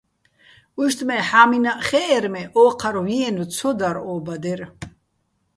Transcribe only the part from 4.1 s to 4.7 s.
ბადერ.